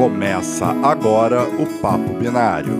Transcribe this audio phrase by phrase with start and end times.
[0.00, 2.72] Começa agora o Papo Binário.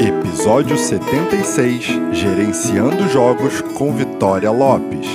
[0.00, 5.06] Episódio 76 Gerenciando Jogos com Vitória Lopes.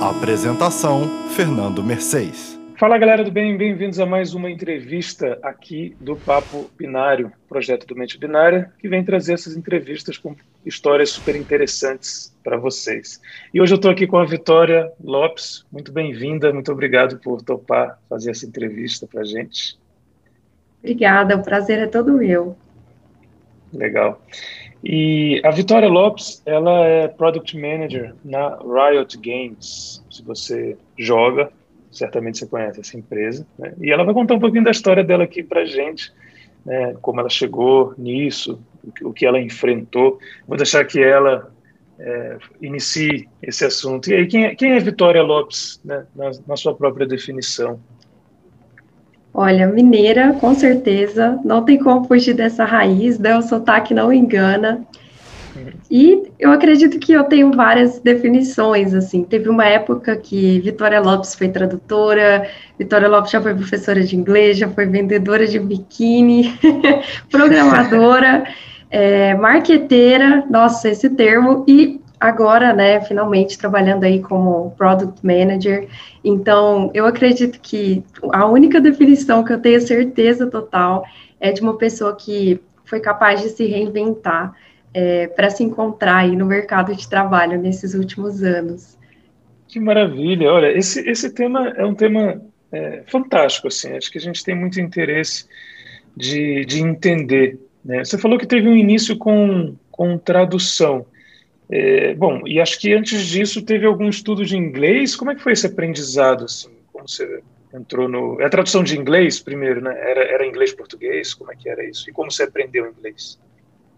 [0.00, 2.53] Apresentação: Fernando Mercedes.
[2.84, 7.96] Fala galera do bem, bem-vindos a mais uma entrevista aqui do Papo Binário, projeto do
[7.96, 13.22] Mente Binária, que vem trazer essas entrevistas com histórias super interessantes para vocês.
[13.54, 17.98] E hoje eu estou aqui com a Vitória Lopes, muito bem-vinda, muito obrigado por topar
[18.06, 19.78] fazer essa entrevista para a gente.
[20.80, 22.54] Obrigada, o prazer é todo meu.
[23.72, 24.20] Legal.
[24.84, 30.04] E a Vitória Lopes, ela é Product Manager na Riot Games.
[30.10, 31.50] Se você joga,
[31.94, 33.72] certamente você conhece essa empresa, né?
[33.80, 36.12] e ela vai contar um pouquinho da história dela aqui para gente,
[36.64, 36.94] né?
[37.00, 38.60] como ela chegou nisso,
[39.02, 40.18] o que ela enfrentou.
[40.46, 41.50] Vou deixar que ela
[41.98, 44.10] é, inicie esse assunto.
[44.10, 46.04] E aí, quem é, quem é Vitória Lopes, né?
[46.14, 47.78] na, na sua própria definição?
[49.32, 53.36] Olha, mineira, com certeza, não tem como fugir dessa raiz, né?
[53.36, 54.86] o sotaque não engana.
[55.90, 59.22] E eu acredito que eu tenho várias definições, assim.
[59.22, 64.58] Teve uma época que Vitória Lopes foi tradutora, Vitória Lopes já foi professora de inglês,
[64.58, 66.58] já foi vendedora de biquíni,
[67.30, 68.44] programadora,
[68.90, 75.86] é, marqueteira, nossa, esse termo, e agora, né, finalmente trabalhando aí como Product Manager.
[76.24, 78.02] Então, eu acredito que
[78.32, 81.04] a única definição que eu tenho certeza total
[81.38, 84.54] é de uma pessoa que foi capaz de se reinventar,
[84.94, 88.96] é, para se encontrar aí no mercado de trabalho nesses últimos anos.
[89.66, 90.52] Que maravilha!
[90.52, 94.54] Olha, esse, esse tema é um tema é, fantástico, assim, acho que a gente tem
[94.54, 95.46] muito interesse
[96.16, 97.58] de, de entender.
[97.84, 98.04] Né?
[98.04, 101.04] Você falou que teve um início com, com tradução.
[101.68, 105.16] É, bom, e acho que antes disso teve algum estudo de inglês.
[105.16, 106.44] Como é que foi esse aprendizado?
[106.44, 107.42] Assim, como você
[107.74, 108.40] entrou no.
[108.40, 109.92] É a tradução de inglês primeiro, né?
[109.98, 111.34] Era, era inglês-português?
[111.34, 112.08] Como é que era isso?
[112.08, 113.38] E como você aprendeu inglês?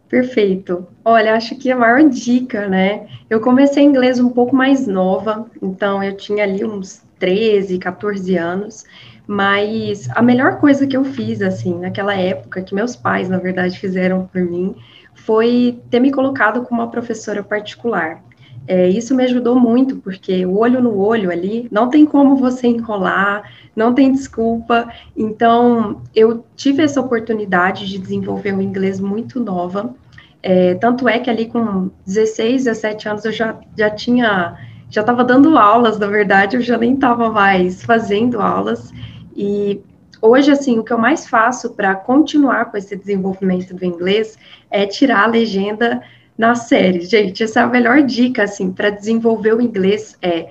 [0.09, 0.87] Perfeito.
[1.05, 3.09] Olha, acho que a maior dica, né?
[3.29, 8.85] Eu comecei inglês um pouco mais nova, então eu tinha ali uns 13, 14 anos,
[9.27, 13.79] mas a melhor coisa que eu fiz, assim, naquela época, que meus pais, na verdade,
[13.79, 14.77] fizeram por mim,
[15.15, 18.23] foi ter me colocado com uma professora particular.
[18.67, 22.67] É, isso me ajudou muito, porque o olho no olho ali, não tem como você
[22.67, 24.89] enrolar, não tem desculpa.
[25.17, 29.95] Então, eu tive essa oportunidade de desenvolver o inglês muito nova.
[30.43, 34.57] É, tanto é que ali com 16, 17 anos eu já, já tinha,
[34.91, 38.93] já estava dando aulas, na verdade, eu já nem estava mais fazendo aulas.
[39.37, 39.81] E
[40.21, 44.37] hoje, assim, o que eu mais faço para continuar com esse desenvolvimento do inglês
[44.71, 46.03] é tirar a legenda
[46.37, 47.01] na série.
[47.03, 50.51] Gente, essa é a melhor dica, assim, para desenvolver o inglês é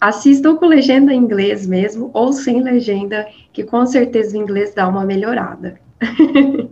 [0.00, 4.86] assistam com legenda em inglês mesmo, ou sem legenda, que com certeza o inglês dá
[4.86, 5.80] uma melhorada.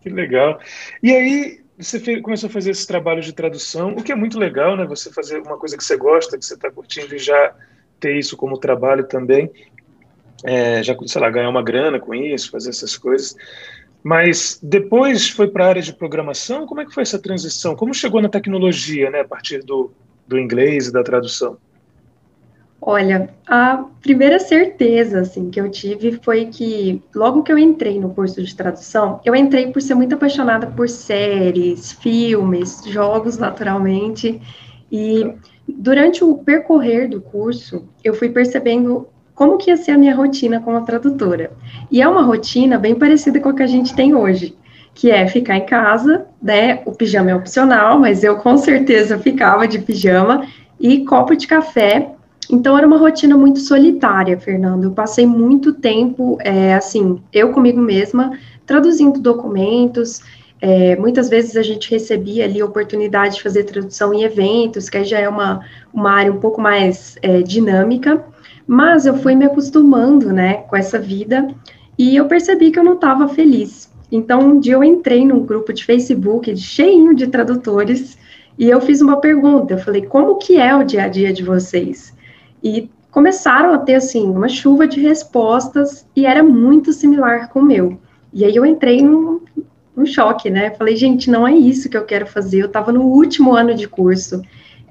[0.00, 0.60] que legal.
[1.02, 4.38] E aí, você fez, começou a fazer esse trabalho de tradução, o que é muito
[4.38, 4.86] legal, né?
[4.86, 7.54] Você fazer uma coisa que você gosta, que você está curtindo e já
[7.98, 9.50] ter isso como trabalho também.
[10.44, 13.36] É, já, sei lá, ganhar uma grana com isso, fazer essas coisas.
[14.02, 16.66] Mas depois foi para a área de programação.
[16.66, 17.76] Como é que foi essa transição?
[17.76, 19.92] Como chegou na tecnologia, né, a partir do,
[20.26, 21.56] do inglês e da tradução?
[22.84, 28.10] Olha, a primeira certeza assim que eu tive foi que logo que eu entrei no
[28.10, 34.42] curso de tradução, eu entrei por ser muito apaixonada por séries, filmes, jogos, naturalmente.
[34.90, 35.32] E
[35.68, 40.60] durante o percorrer do curso, eu fui percebendo como que ia ser a minha rotina
[40.60, 41.52] como tradutora.
[41.90, 44.56] E é uma rotina bem parecida com a que a gente tem hoje,
[44.94, 46.80] que é ficar em casa, né?
[46.84, 50.46] O pijama é opcional, mas eu com certeza ficava de pijama
[50.78, 52.10] e copo de café.
[52.50, 54.84] Então era uma rotina muito solitária, Fernando.
[54.84, 60.20] Eu passei muito tempo, é, assim, eu comigo mesma, traduzindo documentos.
[60.60, 64.98] É, muitas vezes a gente recebia ali a oportunidade de fazer tradução em eventos, que
[64.98, 65.60] aí já é uma,
[65.92, 68.24] uma área um pouco mais é, dinâmica.
[68.72, 71.46] Mas eu fui me acostumando, né, com essa vida
[71.98, 73.92] e eu percebi que eu não estava feliz.
[74.10, 78.16] Então, um dia eu entrei num grupo de Facebook cheinho de tradutores
[78.58, 79.74] e eu fiz uma pergunta.
[79.74, 82.14] Eu falei, como que é o dia a dia de vocês?
[82.64, 87.64] E começaram a ter, assim, uma chuva de respostas e era muito similar com o
[87.66, 87.98] meu.
[88.32, 89.42] E aí eu entrei num,
[89.94, 90.70] num choque, né?
[90.70, 92.62] Falei, gente, não é isso que eu quero fazer.
[92.62, 94.40] Eu estava no último ano de curso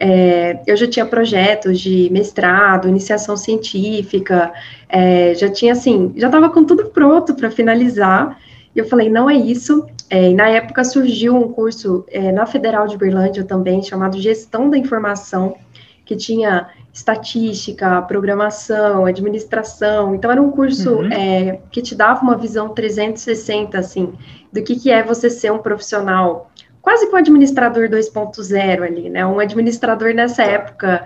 [0.03, 4.51] é, eu já tinha projetos de mestrado, iniciação científica,
[4.89, 8.39] é, já tinha assim, já estava com tudo pronto para finalizar.
[8.75, 9.85] E eu falei, não é isso.
[10.09, 14.71] É, e na época surgiu um curso é, na Federal de Berlândia também, chamado Gestão
[14.71, 15.55] da Informação,
[16.03, 20.15] que tinha estatística, programação, administração.
[20.15, 21.13] Então, era um curso uhum.
[21.13, 24.13] é, que te dava uma visão 360, assim,
[24.51, 26.49] do que, que é você ser um profissional,
[26.81, 29.25] quase que um administrador 2.0 ali, né?
[29.25, 31.05] Um administrador nessa época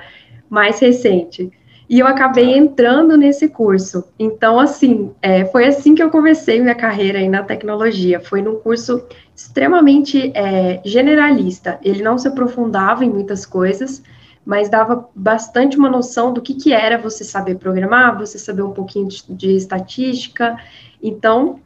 [0.50, 1.51] mais recente.
[1.88, 2.57] E eu acabei tá.
[2.57, 4.04] entrando nesse curso.
[4.18, 8.19] Então, assim, é, foi assim que eu comecei minha carreira aí na tecnologia.
[8.19, 9.06] Foi num curso
[9.36, 11.80] extremamente é, generalista.
[11.83, 14.01] Ele não se aprofundava em muitas coisas,
[14.44, 18.71] mas dava bastante uma noção do que, que era você saber programar, você saber um
[18.71, 20.57] pouquinho de, de estatística.
[21.01, 21.60] Então,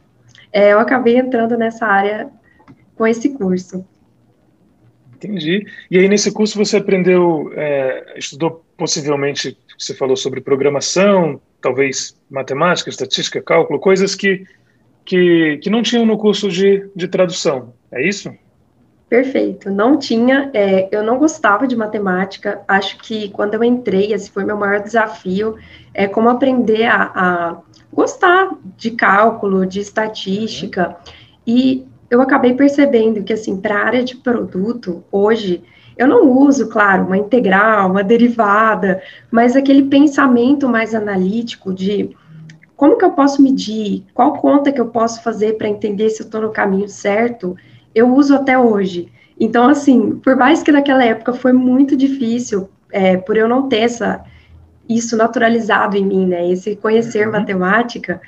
[0.52, 2.28] é, eu acabei entrando nessa área
[2.94, 3.86] com esse curso.
[5.22, 5.66] Entendi.
[5.90, 12.88] E aí, nesse curso, você aprendeu, é, estudou possivelmente, você falou sobre programação, talvez matemática,
[12.88, 14.46] estatística, cálculo, coisas que,
[15.04, 18.32] que, que não tinham no curso de, de tradução, é isso?
[19.10, 24.30] Perfeito, não tinha, é, eu não gostava de matemática, acho que quando eu entrei, esse
[24.30, 25.56] foi meu maior desafio,
[25.92, 27.56] é como aprender a, a
[27.92, 30.96] gostar de cálculo, de estatística,
[31.46, 35.62] e eu acabei percebendo que, assim, para a área de produto, hoje,
[35.96, 42.16] eu não uso, claro, uma integral, uma derivada, mas aquele pensamento mais analítico de
[42.74, 46.24] como que eu posso medir, qual conta que eu posso fazer para entender se eu
[46.24, 47.54] estou no caminho certo,
[47.94, 49.12] eu uso até hoje.
[49.38, 53.80] Então, assim, por mais que naquela época foi muito difícil, é, por eu não ter
[53.80, 54.24] essa,
[54.88, 57.32] isso naturalizado em mim, né, esse conhecer uhum.
[57.32, 58.20] matemática,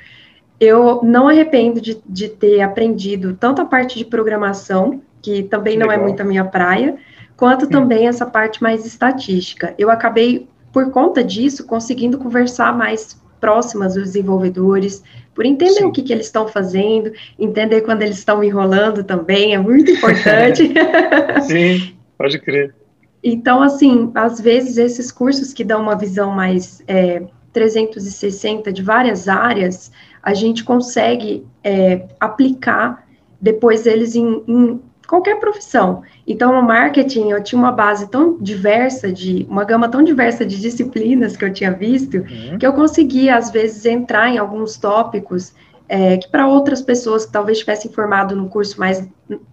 [0.63, 5.91] eu não arrependo de, de, ter aprendido tanto a parte de programação, que também não
[5.91, 6.95] é muito a minha praia,
[7.35, 9.73] quanto também essa parte mais estatística.
[9.77, 15.03] Eu acabei, por conta disso, conseguindo conversar mais próximas dos desenvolvedores,
[15.35, 15.85] por entender Sim.
[15.85, 20.71] o que, que eles estão fazendo, entender quando eles estão enrolando também, é muito importante.
[21.47, 22.73] Sim, pode crer.
[23.21, 27.23] Então, assim, às vezes esses cursos que dão uma visão mais é,
[27.53, 29.91] 360 de várias áreas,
[30.23, 33.05] a gente consegue é, aplicar
[33.41, 36.01] depois eles em, em qualquer profissão.
[36.25, 40.59] Então, no marketing, eu tinha uma base tão diversa, de uma gama tão diversa de
[40.59, 42.57] disciplinas que eu tinha visto, uhum.
[42.57, 45.53] que eu conseguia, às vezes, entrar em alguns tópicos
[45.89, 49.05] é, que para outras pessoas que talvez tivessem formado no curso mais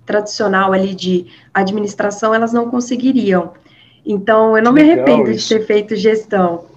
[0.06, 3.52] tradicional ali de administração, elas não conseguiriam.
[4.06, 5.48] Então, eu não que me arrependo isso.
[5.48, 6.69] de ter feito gestão.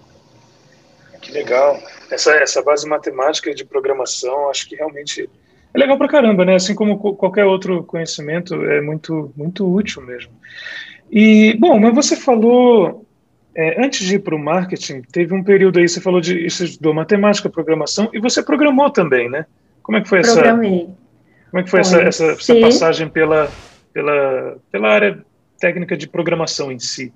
[1.24, 1.82] Que legal.
[2.12, 5.30] Essa, essa base matemática de programação, acho que realmente
[5.74, 6.56] é legal pra caramba, né?
[6.56, 10.32] Assim como qualquer outro conhecimento, é muito, muito útil mesmo.
[11.10, 13.06] E, bom, mas você falou,
[13.56, 16.66] é, antes de ir para o marketing, teve um período aí, você falou de, você
[16.66, 19.46] estudou matemática, programação, e você programou também, né?
[19.82, 20.34] Como é que foi essa...
[20.34, 20.90] Programei.
[21.50, 23.50] Como é que foi essa, essa, essa, passagem pela,
[23.94, 25.24] pela, pela área
[25.60, 27.14] técnica de programação em si?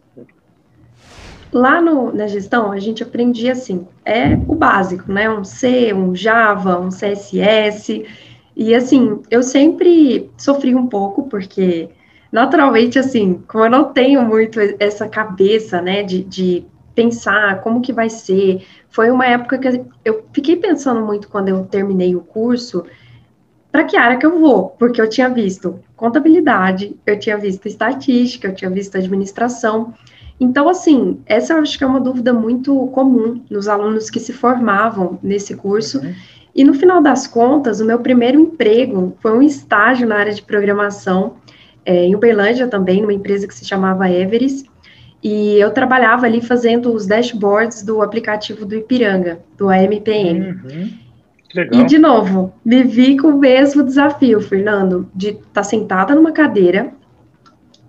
[1.52, 5.30] Lá no, na gestão, a gente aprendia assim, é o básico, né?
[5.30, 8.06] Um C, um Java, um CSS,
[8.56, 11.90] e assim, eu sempre sofri um pouco, porque
[12.32, 16.66] naturalmente, assim, como eu não tenho muito essa cabeça, né, de, de
[16.96, 21.64] pensar como que vai ser, foi uma época que eu fiquei pensando muito quando eu
[21.66, 22.84] terminei o curso,
[23.72, 28.48] para que área que eu vou, porque eu tinha visto contabilidade, eu tinha visto estatística,
[28.48, 29.94] eu tinha visto administração.
[30.40, 34.32] Então, assim, essa eu acho que é uma dúvida muito comum nos alunos que se
[34.32, 36.00] formavam nesse curso.
[36.00, 36.14] Uhum.
[36.56, 40.42] E no final das contas, o meu primeiro emprego foi um estágio na área de
[40.42, 41.36] programação,
[41.86, 44.70] é, em Uberlândia também, numa empresa que se chamava Everest,
[45.24, 50.52] e eu trabalhava ali fazendo os dashboards do aplicativo do Ipiranga, do AMPM.
[50.52, 51.08] Uhum.
[51.72, 56.32] E, de novo, me vi com o mesmo desafio, Fernando, de estar tá sentada numa
[56.32, 56.92] cadeira,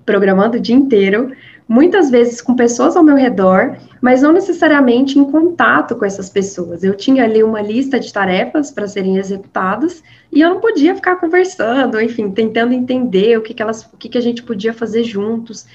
[0.06, 1.32] programando o dia inteiro,
[1.68, 6.82] muitas vezes com pessoas ao meu redor, mas não necessariamente em contato com essas pessoas.
[6.82, 11.16] Eu tinha ali uma lista de tarefas para serem executadas e eu não podia ficar
[11.16, 15.04] conversando, enfim, tentando entender o que, que elas, o que, que a gente podia fazer
[15.04, 15.66] juntos.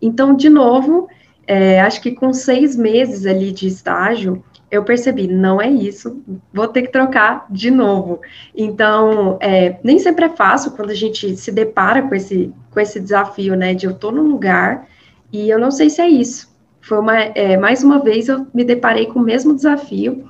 [0.00, 1.08] Então, de novo,
[1.46, 6.66] é, acho que com seis meses ali de estágio, eu percebi, não é isso, vou
[6.66, 8.22] ter que trocar de novo.
[8.56, 12.98] Então, é, nem sempre é fácil quando a gente se depara com esse, com esse
[12.98, 14.88] desafio, né, de eu estou num lugar
[15.32, 16.52] e eu não sei se é isso.
[16.80, 20.28] Foi uma, é, mais uma vez eu me deparei com o mesmo desafio.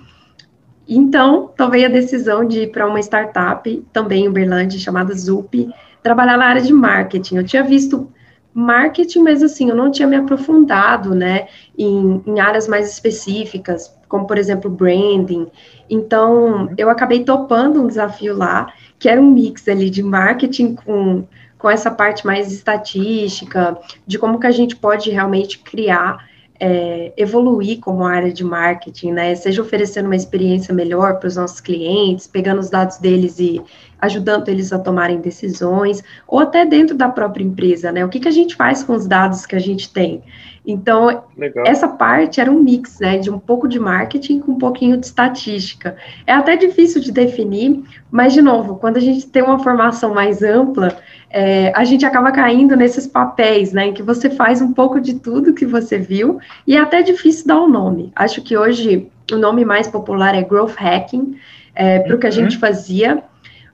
[0.89, 5.69] Então, tomei a decisão de ir para uma startup, também em Uberlândia, chamada Zup,
[6.03, 7.37] trabalhar na área de marketing.
[7.37, 8.13] Eu tinha visto
[8.53, 14.27] marketing, mas assim, eu não tinha me aprofundado, né, em, em áreas mais específicas, como
[14.27, 15.47] por exemplo branding.
[15.89, 21.25] Então, eu acabei topando um desafio lá, que era um mix ali de marketing com,
[21.63, 26.29] com essa parte mais estatística, de como que a gente pode realmente criar
[26.59, 29.35] é, evoluir como área de marketing, né?
[29.37, 33.63] Seja oferecendo uma experiência melhor para os nossos clientes, pegando os dados deles e
[34.03, 38.05] ajudando eles a tomarem decisões, ou até dentro da própria empresa, né?
[38.05, 40.23] O que, que a gente faz com os dados que a gente tem?
[40.67, 41.65] Então, Legal.
[41.67, 45.07] essa parte era um mix, né, de um pouco de marketing com um pouquinho de
[45.07, 45.97] estatística.
[46.25, 50.41] É até difícil de definir, mas, de novo, quando a gente tem uma formação mais
[50.43, 50.97] ampla,
[51.31, 55.15] é, a gente acaba caindo nesses papéis, né, em que você faz um pouco de
[55.15, 58.13] tudo que você viu, e é até difícil dar o um nome.
[58.15, 61.37] Acho que hoje o nome mais popular é Growth Hacking,
[61.75, 62.61] é, para o que a gente uhum.
[62.61, 63.23] fazia,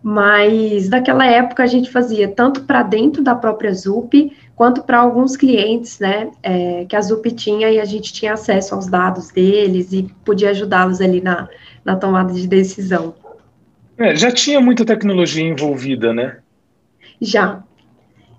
[0.03, 5.37] mas naquela época a gente fazia tanto para dentro da própria ZUP, quanto para alguns
[5.37, 9.93] clientes, né, é, que a ZUP tinha e a gente tinha acesso aos dados deles
[9.93, 11.49] e podia ajudá-los ali na,
[11.85, 13.15] na tomada de decisão.
[13.97, 16.39] É, já tinha muita tecnologia envolvida, né?
[17.21, 17.65] Já.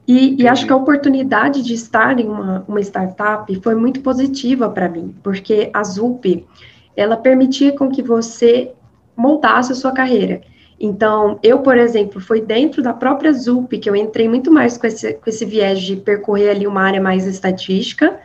[0.08, 4.68] E, e, acho que a oportunidade de estar em uma, uma startup foi muito positiva
[4.70, 6.48] para mim, porque a ZUP,
[6.96, 8.72] ela permitia com que você
[9.16, 10.42] montasse a sua carreira.
[10.80, 14.88] Então, eu, por exemplo, foi dentro da própria ZUP que eu entrei muito mais com
[14.88, 18.18] esse, com esse viés de percorrer ali uma área mais estatística.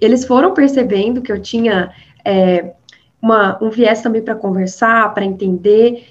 [0.00, 1.90] Eles foram percebendo que eu tinha
[2.24, 2.72] é,
[3.20, 6.06] uma, um viés também para conversar, para entender.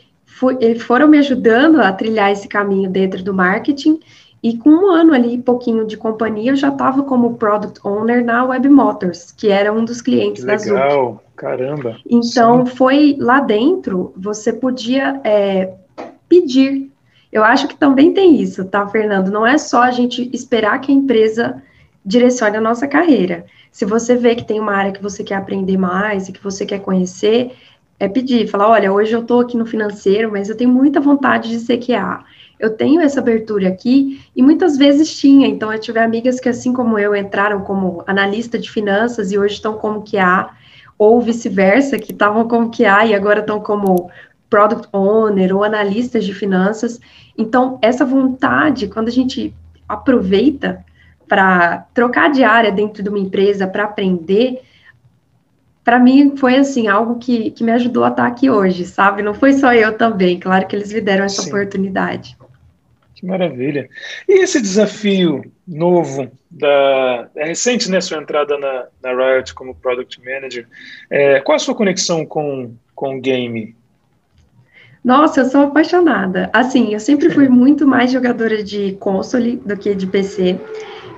[0.60, 4.00] Eles foram me ajudando a trilhar esse caminho dentro do marketing.
[4.44, 8.46] E com um ano ali, pouquinho de companhia, eu já estava como Product Owner na
[8.46, 10.78] Web Motors, que era um dos clientes que legal.
[10.78, 11.20] da ZUP.
[11.36, 11.98] Caramba!
[12.08, 12.76] Então, Sim.
[12.76, 15.74] foi lá dentro, você podia é,
[16.28, 16.92] pedir.
[17.32, 19.32] Eu acho que também tem isso, tá, Fernando?
[19.32, 21.62] Não é só a gente esperar que a empresa
[22.06, 23.46] direcione a nossa carreira.
[23.72, 26.66] Se você vê que tem uma área que você quer aprender mais e que você
[26.66, 27.52] quer conhecer,
[28.00, 31.50] é pedir, falar, olha, hoje eu estou aqui no financeiro, mas eu tenho muita vontade
[31.50, 32.24] de ser QA.
[32.60, 35.48] Eu tenho essa abertura aqui e muitas vezes tinha.
[35.48, 39.56] Então, eu tive amigas que, assim como eu, entraram como analista de finanças e hoje
[39.56, 40.50] estão como QA,
[40.98, 44.10] ou vice-versa, que estavam como QA e agora estão como
[44.50, 47.00] product owner ou analistas de finanças.
[47.38, 49.54] Então, essa vontade, quando a gente
[49.88, 50.84] aproveita
[51.28, 54.62] para trocar de área dentro de uma empresa, para aprender,
[55.84, 59.22] para mim foi assim algo que, que me ajudou a estar aqui hoje, sabe?
[59.22, 61.50] Não foi só eu também, claro que eles me deram essa Sim.
[61.50, 62.38] oportunidade.
[63.14, 63.90] Que maravilha.
[64.30, 70.24] E esse desafio novo da é recente, né, sua entrada na, na Riot como Product
[70.24, 70.68] Manager,
[71.10, 73.76] é, qual a sua conexão com com o game?
[75.04, 76.50] Nossa, eu sou apaixonada.
[76.52, 80.60] Assim, eu sempre fui muito mais jogadora de console do que de PC.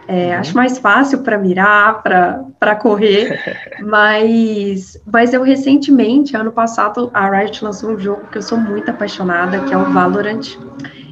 [0.08, 0.40] É, uhum.
[0.40, 3.40] Acho mais fácil para mirar, para correr,
[3.80, 8.90] mas, mas eu recentemente, ano passado, a Riot lançou um jogo que eu sou muito
[8.90, 10.58] apaixonada, que é o Valorant.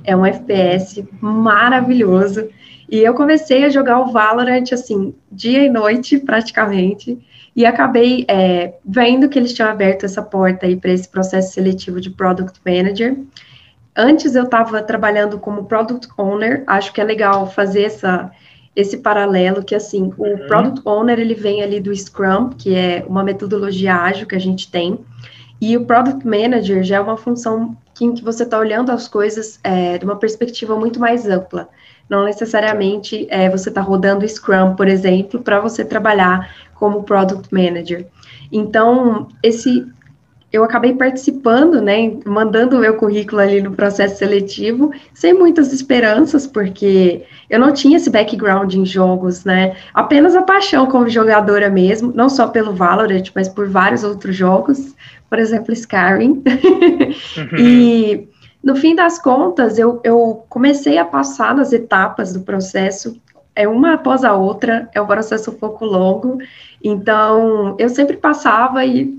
[0.04, 2.48] É um FPS maravilhoso.
[2.90, 7.20] E eu comecei a jogar o Valorant, assim, dia e noite, praticamente
[7.58, 12.00] e acabei é, vendo que eles tinham aberto essa porta aí para esse processo seletivo
[12.00, 13.18] de Product Manager.
[13.96, 18.32] Antes eu estava trabalhando como Product Owner, acho que é legal fazer essa,
[18.76, 20.48] esse paralelo, que assim, o uhum.
[20.48, 24.70] Product Owner, ele vem ali do Scrum, que é uma metodologia ágil que a gente
[24.70, 25.00] tem,
[25.60, 29.60] e o Product Manager já é uma função em que você está olhando as coisas
[29.64, 31.68] é, de uma perspectiva muito mais ampla.
[32.10, 38.06] Não necessariamente é, você está rodando Scrum, por exemplo, para você trabalhar como Product Manager.
[38.52, 39.86] Então, esse
[40.52, 46.48] eu acabei participando, né, mandando o meu currículo ali no processo seletivo, sem muitas esperanças,
[46.48, 52.14] porque eu não tinha esse background em jogos, né, apenas a paixão como jogadora mesmo,
[52.16, 54.96] não só pelo Valorant, mas por vários outros jogos,
[55.30, 56.42] por exemplo, Skyrim.
[57.38, 57.58] Uhum.
[57.58, 58.28] e
[58.68, 63.18] no fim das contas, eu, eu comecei a passar nas etapas do processo
[63.56, 66.38] é uma após a outra, é um processo um pouco longo,
[66.84, 69.18] então eu sempre passava e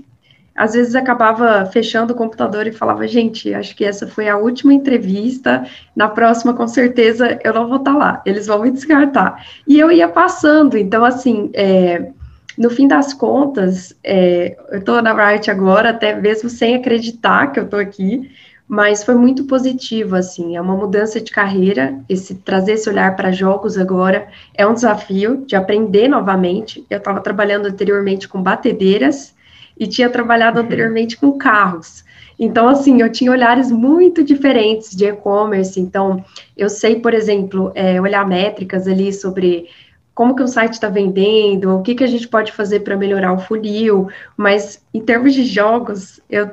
[0.53, 4.71] às vezes acabava fechando o computador e falava, gente, acho que essa foi a última
[4.71, 5.65] entrevista,
[5.95, 9.43] na próxima com certeza eu não vou estar lá, eles vão me descartar.
[9.67, 12.11] E eu ia passando, então assim, é,
[12.55, 17.59] no fim das contas, é, eu estou na Riot agora, até mesmo sem acreditar que
[17.59, 18.29] eu estou aqui,
[18.69, 23.31] mas foi muito positivo, assim, é uma mudança de carreira, esse trazer esse olhar para
[23.31, 26.85] jogos agora é um desafio de aprender novamente.
[26.87, 29.33] Eu estava trabalhando anteriormente com batedeiras
[29.75, 30.65] e tinha trabalhado uhum.
[30.67, 32.05] anteriormente com carros.
[32.37, 35.79] Então, assim, eu tinha olhares muito diferentes de e-commerce.
[35.79, 36.23] Então,
[36.55, 39.67] eu sei, por exemplo, é, olhar métricas ali sobre
[40.13, 43.33] como que o site está vendendo, o que, que a gente pode fazer para melhorar
[43.33, 46.51] o funil, mas em termos de jogos, eu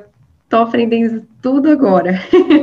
[0.61, 2.19] aprendendo tudo agora.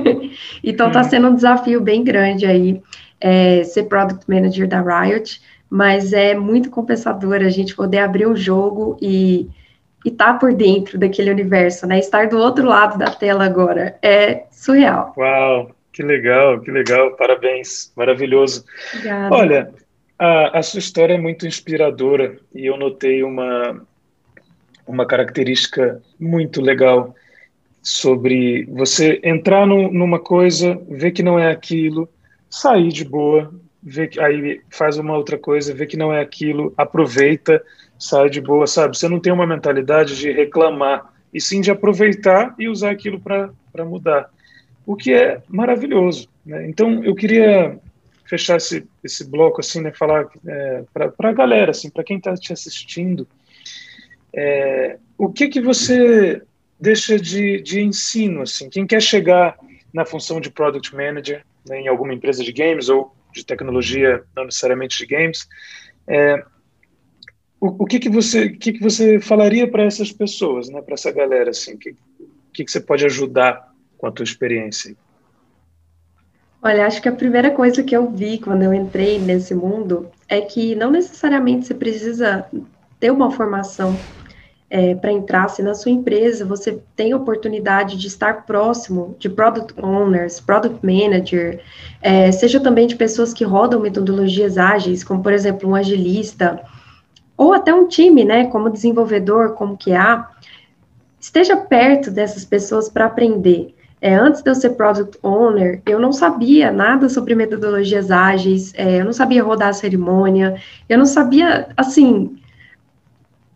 [0.63, 1.05] então está hum.
[1.05, 2.83] sendo um desafio bem grande aí
[3.21, 8.37] é, ser Product Manager da Riot, mas é muito compensador a gente poder abrir o
[8.37, 9.49] jogo e
[10.05, 11.99] estar tá por dentro daquele universo, né?
[11.99, 15.15] Estar do outro lado da tela agora é surreal.
[15.17, 18.65] Uau, que legal, que legal, parabéns, maravilhoso.
[18.95, 19.35] Obrigada.
[19.35, 19.75] Olha,
[20.19, 23.81] a, a sua história é muito inspiradora e eu notei uma
[24.87, 27.15] uma característica muito legal
[27.85, 32.09] sobre você entrar no, numa coisa, ver que não é aquilo,
[32.49, 36.73] sair de boa, ver que aí faz uma outra coisa, ver que não é aquilo,
[36.79, 37.63] aproveita,
[37.99, 38.97] sai de boa, sabe?
[38.97, 43.85] Você não tem uma mentalidade de reclamar, e sim de aproveitar e usar aquilo para
[43.85, 44.31] mudar,
[44.87, 46.27] o que é maravilhoso.
[46.47, 46.67] Né?
[46.67, 47.79] Então, eu queria
[48.25, 52.35] fechar esse, esse bloco assim, né, falar é, para a galera, assim, para quem está
[52.35, 53.29] te assistindo,
[54.33, 56.41] é, o que que você
[56.79, 59.57] deixa de, de ensino, assim, quem quer chegar
[59.93, 64.45] na função de product manager né, em alguma empresa de games ou de tecnologia, não
[64.45, 65.49] necessariamente de games,
[66.07, 66.45] é,
[67.61, 71.11] o, o, que que você, que que você falaria para essas pessoas, né, para essa
[71.11, 71.97] galera, assim, que,
[72.53, 74.95] que que você pode ajudar com a tua experiência?
[76.63, 80.41] Olha, acho que a primeira coisa que eu vi quando eu entrei nesse mundo é
[80.41, 82.47] que não necessariamente você precisa
[82.99, 83.95] ter uma formação
[84.71, 89.29] é, para entrar, se na sua empresa você tem a oportunidade de estar próximo de
[89.29, 91.61] product owners, product manager,
[92.03, 96.61] é, seja também de pessoas que rodam metodologias ágeis, como por exemplo um agilista,
[97.37, 100.29] ou até um time, né, como desenvolvedor, como que há,
[101.21, 103.75] esteja perto dessas pessoas para aprender.
[104.01, 109.01] É, antes de eu ser product owner, eu não sabia nada sobre metodologias ágeis, é,
[109.01, 110.57] eu não sabia rodar a cerimônia,
[110.89, 112.37] eu não sabia, assim,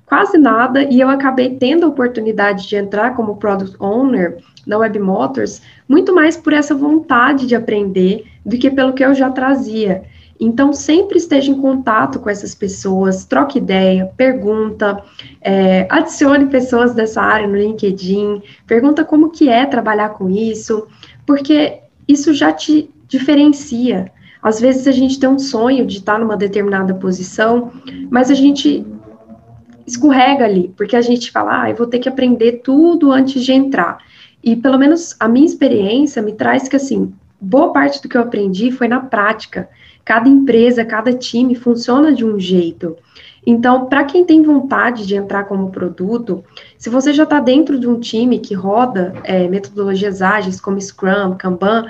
[0.09, 4.99] quase nada, e eu acabei tendo a oportunidade de entrar como product owner na Web
[4.99, 10.03] Motors, muito mais por essa vontade de aprender do que pelo que eu já trazia.
[10.41, 15.03] Então, sempre esteja em contato com essas pessoas, troque ideia, pergunta,
[15.41, 20.87] é, adicione pessoas dessa área no LinkedIn, pergunta como que é trabalhar com isso,
[21.27, 24.11] porque isso já te diferencia.
[24.41, 27.73] Às vezes a gente tem um sonho de estar numa determinada posição,
[28.09, 28.87] mas a gente
[29.91, 33.53] escorrega ali, porque a gente fala, ah, eu vou ter que aprender tudo antes de
[33.53, 33.99] entrar.
[34.43, 38.23] E pelo menos a minha experiência me traz que, assim, boa parte do que eu
[38.23, 39.69] aprendi foi na prática.
[40.05, 42.97] Cada empresa, cada time funciona de um jeito.
[43.47, 46.45] Então, para quem tem vontade de entrar como produto,
[46.77, 51.35] se você já está dentro de um time que roda é, metodologias ágeis como Scrum,
[51.37, 51.87] Kanban,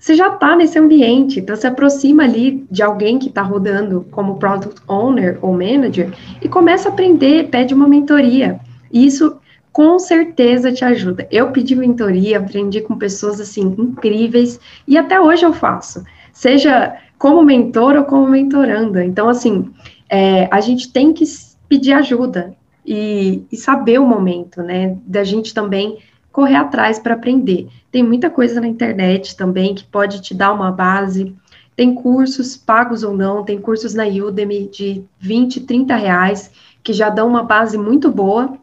[0.00, 4.38] você já está nesse ambiente, então se aproxima ali de alguém que está rodando como
[4.38, 6.10] Product Owner ou Manager
[6.40, 8.58] e começa a aprender, pede uma mentoria.
[8.90, 9.36] E isso
[9.70, 11.28] com certeza te ajuda.
[11.30, 14.58] Eu pedi mentoria, aprendi com pessoas assim incríveis
[14.88, 19.04] e até hoje eu faço, seja como mentor ou como mentoranda.
[19.04, 19.70] Então, assim,
[20.08, 21.24] é, a gente tem que
[21.68, 22.54] pedir ajuda
[22.86, 25.98] e, e saber o momento, né, da gente também
[26.32, 27.68] correr atrás para aprender.
[27.90, 31.34] Tem muita coisa na internet também que pode te dar uma base.
[31.74, 36.50] Tem cursos pagos ou não, tem cursos na Udemy de 20, 30 reais
[36.82, 38.56] que já dão uma base muito boa,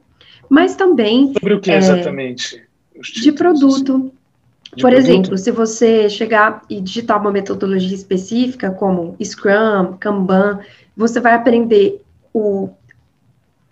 [0.49, 1.33] mas também.
[1.33, 2.63] Sobre o que é, exatamente?
[3.13, 4.11] De produto.
[4.75, 4.97] De Por produto?
[4.97, 10.59] exemplo, se você chegar e digitar uma metodologia específica, como Scrum, Kanban,
[10.95, 12.01] você vai aprender
[12.33, 12.69] o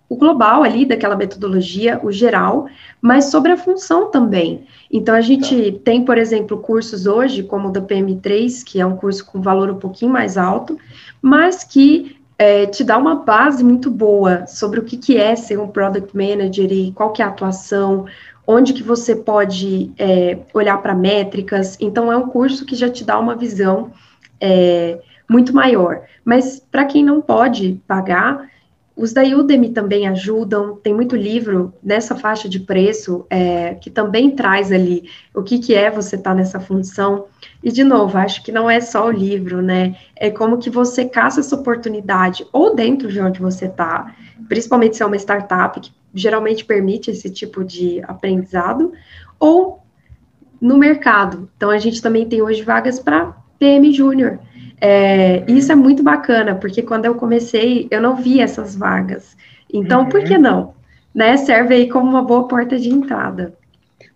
[0.08, 2.66] o global ali daquela metodologia, o geral,
[3.00, 4.66] mas sobre a função também.
[4.90, 5.78] Então, a gente tá.
[5.84, 9.70] tem, por exemplo, cursos hoje, como o da PM3, que é um curso com valor
[9.70, 10.78] um pouquinho mais alto,
[11.20, 15.58] mas que é, te dá uma base muito boa sobre o que, que é ser
[15.58, 18.06] um Product Manager e qual que é a atuação,
[18.46, 21.76] onde que você pode é, olhar para métricas.
[21.80, 23.90] Então, é um curso que já te dá uma visão
[24.40, 26.02] é, muito maior.
[26.24, 28.48] Mas, para quem não pode pagar,
[28.96, 34.30] os da Udemy também ajudam, tem muito livro nessa faixa de preço é, que também
[34.30, 37.26] traz ali o que, que é você estar tá nessa função.
[37.62, 39.96] E, de novo, acho que não é só o livro, né?
[40.16, 44.16] É como que você caça essa oportunidade, ou dentro de onde você está,
[44.48, 48.94] principalmente se é uma startup, que geralmente permite esse tipo de aprendizado,
[49.38, 49.82] ou
[50.58, 51.50] no mercado.
[51.54, 54.38] Então, a gente também tem hoje vagas para PM Júnior.
[54.80, 59.36] É, isso é muito bacana, porque quando eu comecei, eu não vi essas vagas.
[59.72, 60.08] Então, uhum.
[60.08, 60.74] por que não?
[61.14, 61.36] Né?
[61.36, 63.54] Serve aí como uma boa porta de entrada.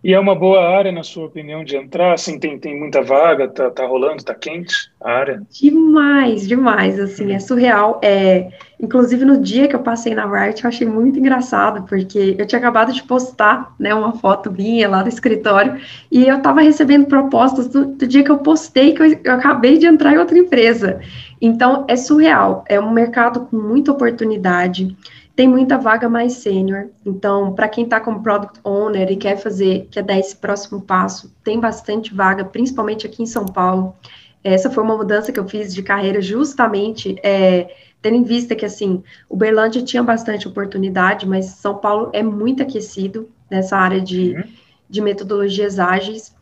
[0.03, 2.13] E é uma boa área, na sua opinião, de entrar?
[2.13, 5.43] Assim, tem, tem muita vaga, tá, tá rolando, tá quente a área?
[5.51, 7.99] Demais, demais, assim, é surreal.
[8.03, 8.49] É,
[8.81, 12.57] inclusive, no dia que eu passei na Riot, eu achei muito engraçado, porque eu tinha
[12.57, 15.79] acabado de postar, né, uma foto minha lá do escritório,
[16.11, 19.77] e eu tava recebendo propostas do, do dia que eu postei, que eu, eu acabei
[19.77, 20.99] de entrar em outra empresa.
[21.39, 24.95] Então, é surreal, é um mercado com muita oportunidade,
[25.35, 26.89] tem muita vaga mais sênior.
[27.05, 31.33] Então, para quem está como product owner e quer fazer, quer dar esse próximo passo,
[31.43, 33.95] tem bastante vaga, principalmente aqui em São Paulo.
[34.43, 38.65] Essa foi uma mudança que eu fiz de carreira justamente é, tendo em vista que
[38.65, 44.43] assim, Uberlândia tinha bastante oportunidade, mas São Paulo é muito aquecido nessa área de, uhum.
[44.89, 46.35] de metodologias ágeis.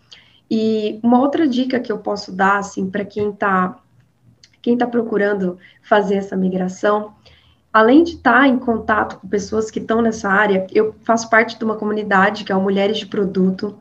[0.49, 3.77] E uma outra dica que eu posso dar assim para quem está
[4.61, 7.13] quem está procurando fazer essa migração
[7.71, 11.63] além de estar em contato com pessoas que estão nessa área, eu faço parte de
[11.63, 13.75] uma comunidade que é o Mulheres de Produto,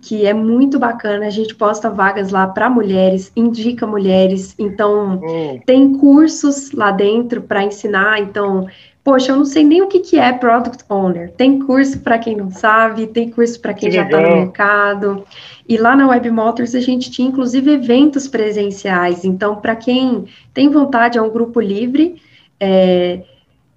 [0.00, 1.26] que é muito bacana.
[1.26, 5.60] A gente posta vagas lá para mulheres, indica mulheres, então oh.
[5.66, 8.20] tem cursos lá dentro para ensinar.
[8.20, 8.66] Então,
[9.02, 11.30] poxa, eu não sei nem o que, que é Product Owner.
[11.32, 15.24] Tem curso para quem não sabe, tem curso para quem que já está no mercado.
[15.68, 19.24] E lá na Web Motors a gente tinha inclusive eventos presenciais.
[19.24, 22.16] Então, para quem tem vontade, é um grupo livre.
[22.58, 23.22] É,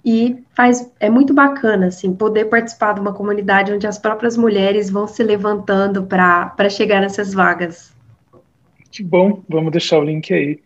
[0.03, 4.89] e faz é muito bacana assim poder participar de uma comunidade onde as próprias mulheres
[4.89, 7.95] vão se levantando para chegar nessas vagas.
[8.91, 10.59] Que bom, vamos deixar o link aí.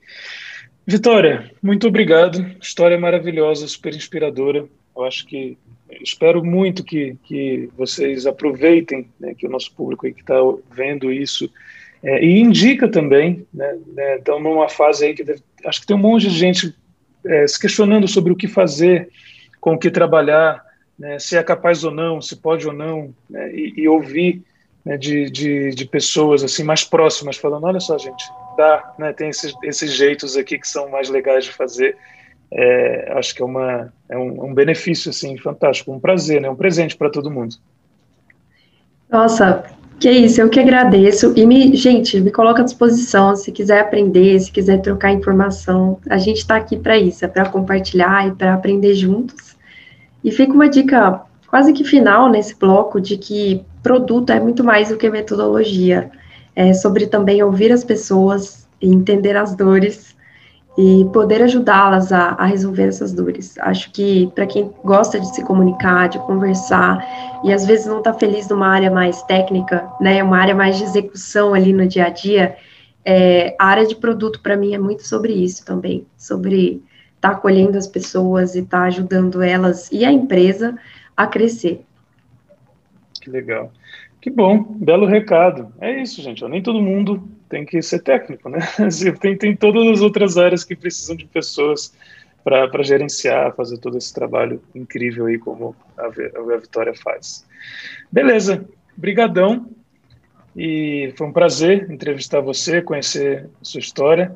[0.86, 2.46] Vitória, muito obrigado.
[2.62, 4.66] História maravilhosa, super inspiradora.
[4.96, 5.58] Eu acho que
[6.02, 10.36] espero muito que, que vocês aproveitem, né, que o nosso público aí que está
[10.72, 11.50] vendo isso
[12.04, 15.96] é, e indica também, né, né, estão numa fase aí que deve, acho que tem
[15.96, 16.76] um monte de gente
[17.26, 19.10] é, se questionando sobre o que fazer
[19.60, 20.66] com o que trabalhar,
[20.98, 24.44] né, se é capaz ou não, se pode ou não, né, e, e, ouvir
[24.84, 28.24] né, de, de, de, pessoas assim mais próximas falando, olha só gente,
[28.58, 31.96] dá, né, tem esses, esses jeitos aqui que são mais legais de fazer.
[32.54, 36.56] É, acho que é, uma, é um, um, benefício assim fantástico, um prazer, né, um
[36.56, 37.56] presente para todo mundo.
[39.10, 39.64] Nossa,
[40.02, 41.32] que isso, eu que agradeço.
[41.36, 46.00] E, me, gente, me coloca à disposição se quiser aprender, se quiser trocar informação.
[46.10, 49.56] A gente está aqui para isso, é para compartilhar e para aprender juntos.
[50.24, 54.90] E fica uma dica quase que final nesse bloco de que produto é muito mais
[54.90, 56.10] do que metodologia.
[56.56, 60.16] É sobre também ouvir as pessoas e entender as dores
[60.78, 63.58] e poder ajudá-las a, a, resolver essas dores.
[63.60, 67.06] Acho que para quem gosta de se comunicar, de conversar,
[67.44, 70.84] e às vezes não está feliz numa área mais técnica, né, uma área mais de
[70.84, 72.56] execução ali no dia a dia,
[73.04, 76.82] é, a área de produto para mim é muito sobre isso também, sobre
[77.16, 80.78] estar tá acolhendo as pessoas e estar tá ajudando elas e a empresa
[81.18, 81.84] a crescer.
[83.20, 83.72] Que legal.
[84.22, 85.74] Que bom, belo recado.
[85.82, 86.48] É isso, gente.
[86.48, 88.60] Nem todo mundo tem que ser técnico, né?
[89.20, 91.94] Tem, tem todas as outras áreas que precisam de pessoas
[92.44, 97.46] para gerenciar, fazer todo esse trabalho incrível aí como a, a Vitória faz.
[98.12, 98.66] Beleza,
[98.98, 99.70] brigadão.
[100.56, 104.34] E foi um prazer entrevistar você, conhecer sua história.